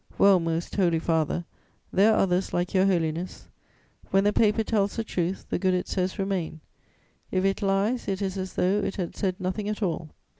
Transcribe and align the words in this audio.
'Well, 0.17 0.39
Most 0.39 0.73
Holy 0.77 0.97
Father, 0.97 1.45
there 1.93 2.11
are 2.11 2.17
others 2.21 2.55
like 2.55 2.73
Your 2.73 2.87
Holiness; 2.87 3.49
when 4.09 4.23
the 4.23 4.33
paper 4.33 4.63
tells 4.63 4.95
the 4.95 5.03
truth, 5.03 5.45
the 5.51 5.59
good 5.59 5.75
it 5.75 5.87
says 5.87 6.17
remains; 6.17 6.59
if 7.29 7.45
it 7.45 7.61
lies, 7.61 8.07
it 8.07 8.19
is 8.19 8.35
as 8.35 8.53
though 8.53 8.79
it 8.83 8.95
had 8.95 9.15
said 9.15 9.35
nothing 9.39 9.69
at 9.69 9.83
all. 9.83 10.09